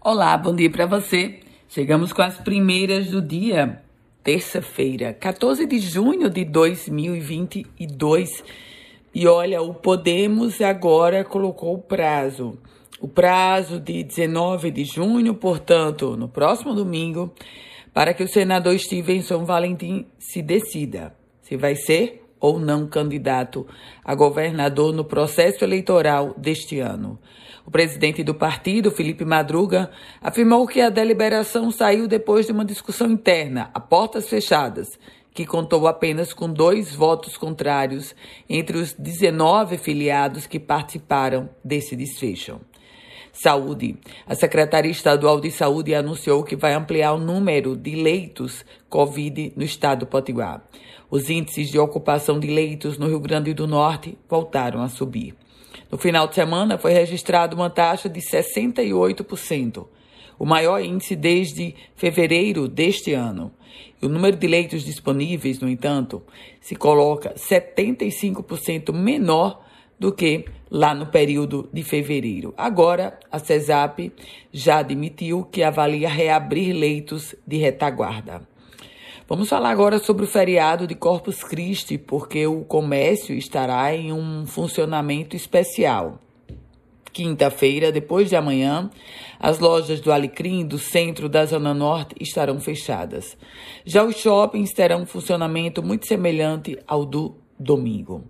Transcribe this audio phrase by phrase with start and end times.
[0.00, 1.40] Olá, bom dia para você.
[1.68, 3.82] Chegamos com as primeiras do dia,
[4.22, 8.44] terça-feira, 14 de junho de 2022.
[9.12, 12.56] E olha, o Podemos agora colocou o prazo.
[13.00, 17.34] O prazo de 19 de junho, portanto, no próximo domingo,
[17.92, 23.66] para que o senador Stevenson Valentim se decida se vai ser ou não candidato
[24.04, 27.18] a governador no processo eleitoral deste ano.
[27.66, 29.90] O presidente do partido, Felipe Madruga,
[30.20, 34.96] afirmou que a deliberação saiu depois de uma discussão interna, a portas fechadas,
[35.34, 38.14] que contou apenas com dois votos contrários
[38.48, 42.60] entre os 19 filiados que participaram desse desfecho.
[43.36, 43.98] Saúde.
[44.26, 49.62] A Secretaria Estadual de Saúde anunciou que vai ampliar o número de leitos Covid no
[49.62, 50.64] estado do Potiguar.
[51.10, 55.34] Os índices de ocupação de leitos no Rio Grande do Norte voltaram a subir.
[55.92, 59.86] No final de semana, foi registrada uma taxa de 68%,
[60.38, 63.52] o maior índice desde fevereiro deste ano.
[64.02, 66.22] O número de leitos disponíveis, no entanto,
[66.60, 69.62] se coloca 75% menor
[69.98, 72.52] do que lá no período de fevereiro.
[72.56, 74.12] Agora, a CESAP
[74.52, 78.42] já admitiu que avalia reabrir leitos de retaguarda.
[79.28, 84.46] Vamos falar agora sobre o feriado de Corpus Christi, porque o comércio estará em um
[84.46, 86.20] funcionamento especial.
[87.12, 88.90] Quinta-feira, depois de amanhã,
[89.40, 93.36] as lojas do Alecrim do centro da Zona Norte estarão fechadas.
[93.84, 98.24] Já os shoppings terão um funcionamento muito semelhante ao do domingo.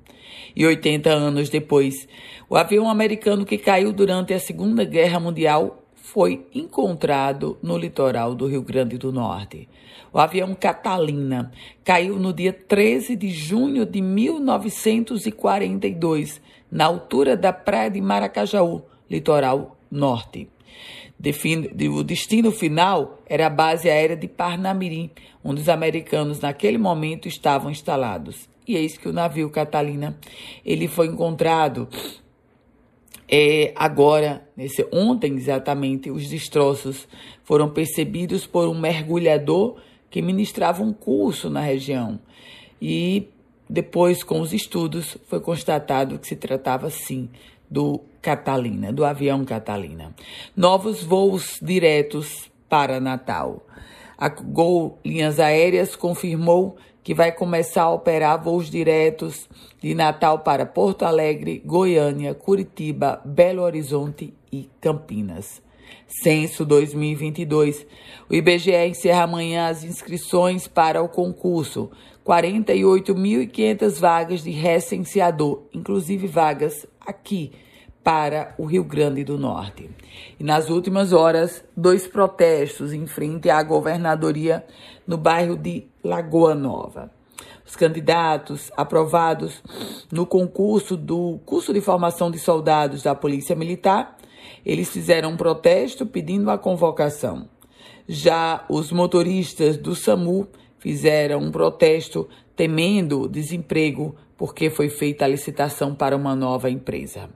[0.54, 2.06] E 80 anos depois,
[2.48, 8.46] o avião americano que caiu durante a Segunda Guerra Mundial foi encontrado no litoral do
[8.46, 9.68] Rio Grande do Norte.
[10.12, 11.52] O avião Catalina
[11.84, 16.40] caiu no dia 13 de junho de 1942,
[16.70, 20.48] na altura da praia de Maracajaú, litoral norte.
[21.90, 25.10] O destino final era a base aérea de Parnamirim,
[25.42, 28.48] onde os americanos naquele momento estavam instalados.
[28.66, 30.18] E eis que o navio Catalina
[30.64, 31.88] ele foi encontrado
[33.28, 37.08] é, agora, nesse, ontem exatamente, os destroços
[37.42, 39.76] foram percebidos por um mergulhador
[40.08, 42.20] que ministrava um curso na região.
[42.80, 43.28] E
[43.68, 47.28] depois, com os estudos, foi constatado que se tratava sim
[47.70, 50.14] do Catalina, do avião Catalina.
[50.56, 53.66] Novos voos diretos para Natal.
[54.18, 59.48] A Gol Linhas Aéreas confirmou que vai começar a operar voos diretos
[59.80, 65.62] de Natal para Porto Alegre, Goiânia, Curitiba, Belo Horizonte e Campinas.
[66.08, 67.86] Censo 2022.
[68.28, 71.90] O IBGE encerra amanhã as inscrições para o concurso.
[72.24, 77.52] 48.500 vagas de recenseador, inclusive vagas aqui
[78.02, 79.90] para o Rio Grande do Norte.
[80.38, 84.64] E nas últimas horas, dois protestos em frente à governadoria
[85.06, 87.10] no bairro de Lagoa Nova.
[87.66, 89.60] Os candidatos aprovados
[90.12, 94.16] no concurso do curso de formação de soldados da Polícia Militar,
[94.64, 97.48] eles fizeram um protesto pedindo a convocação.
[98.06, 100.46] Já os motoristas do SAMU
[100.78, 107.28] fizeram um protesto temendo desemprego porque foi feita a licitação para uma nova empresa.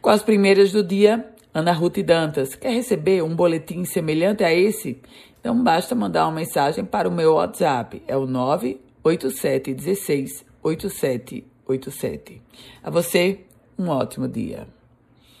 [0.00, 5.00] Com as primeiras do dia, Ana Ruth Dantas quer receber um boletim semelhante a esse?
[5.40, 12.42] Então basta mandar uma mensagem para o meu WhatsApp, é o 98716 8787.
[12.82, 13.40] A você,
[13.78, 14.66] um ótimo dia.